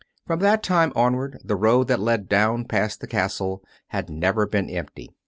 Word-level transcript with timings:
From 0.25 0.39
that 0.39 0.63
time 0.63 0.91
onwards 0.95 1.37
the 1.45 1.55
road 1.55 1.87
that 1.89 1.99
led 1.99 2.27
down 2.27 2.65
past 2.65 3.01
the 3.01 3.07
Castle 3.07 3.63
had 3.89 4.09
never 4.09 4.47
been 4.47 4.67
empty. 4.67 5.11